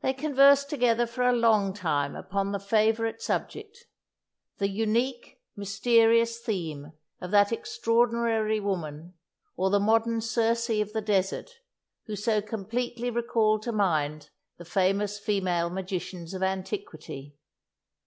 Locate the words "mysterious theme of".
5.56-7.32